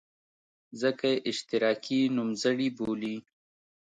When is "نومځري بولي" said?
2.15-3.15